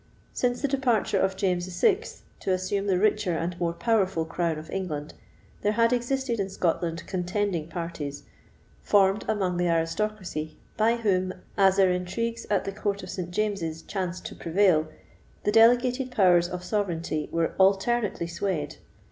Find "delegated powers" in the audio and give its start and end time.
15.51-16.49